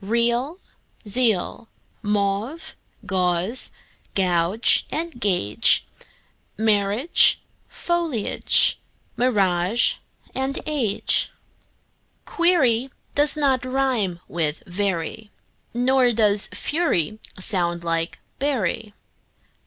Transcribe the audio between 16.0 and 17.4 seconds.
does fury